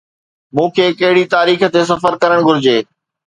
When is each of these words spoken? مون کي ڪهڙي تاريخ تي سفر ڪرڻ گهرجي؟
مون 0.55 0.67
کي 0.75 0.85
ڪهڙي 0.99 1.23
تاريخ 1.35 1.59
تي 1.75 1.81
سفر 1.91 2.13
ڪرڻ 2.21 2.39
گهرجي؟ 2.47 2.77